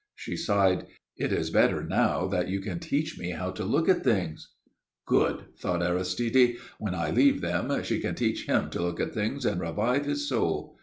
[0.15, 0.87] She sighed.
[1.15, 4.51] "It is better now that you can teach me how to look at things."
[5.05, 6.55] "Good!" thought Aristide.
[6.79, 10.27] "When I leave them she can teach him to look at things and revive his
[10.27, 10.79] soul.